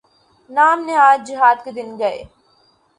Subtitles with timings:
[0.49, 2.19] نام نہاد جہاد کے دن گئے۔